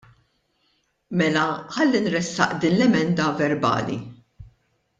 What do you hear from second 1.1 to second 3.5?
Mela ħalli nressaq din l-emenda